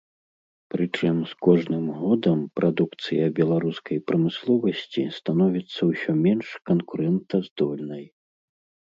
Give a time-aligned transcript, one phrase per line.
[0.73, 8.03] Прычым з кожным годам прадукцыя беларускай прамысловасці становіцца ўсё менш канкурэнтаздольнай.